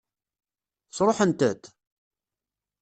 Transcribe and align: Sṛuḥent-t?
Sṛuḥent-t? 0.95 1.63